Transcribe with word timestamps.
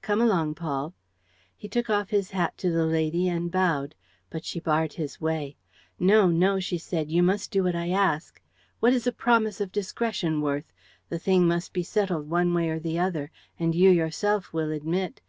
Come 0.00 0.20
along, 0.20 0.54
Paul.' 0.54 0.94
He 1.56 1.66
took 1.66 1.90
off 1.90 2.10
his 2.10 2.30
hat 2.30 2.56
to 2.58 2.70
the 2.70 2.86
lady 2.86 3.28
and 3.28 3.50
bowed. 3.50 3.96
But 4.30 4.44
she 4.44 4.60
barred 4.60 4.92
his 4.92 5.20
way: 5.20 5.56
'No, 5.98 6.28
no,' 6.28 6.60
she 6.60 6.78
said, 6.78 7.10
'you 7.10 7.20
must 7.20 7.50
do 7.50 7.64
what 7.64 7.74
I 7.74 7.88
ask. 7.90 8.40
What 8.78 8.92
is 8.92 9.08
a 9.08 9.12
promise 9.12 9.60
of 9.60 9.72
discretion 9.72 10.40
worth? 10.40 10.72
The 11.08 11.18
thing 11.18 11.48
must 11.48 11.72
be 11.72 11.82
settled 11.82 12.30
one 12.30 12.54
way 12.54 12.68
or 12.68 12.78
the 12.78 13.00
other; 13.00 13.32
and 13.58 13.74
you 13.74 13.90
yourself 13.90 14.52
will 14.52 14.70
admit. 14.70 15.20